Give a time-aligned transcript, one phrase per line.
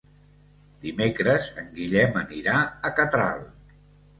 [0.85, 2.59] Dimecres en Guillem anirà
[2.91, 3.45] a Catral.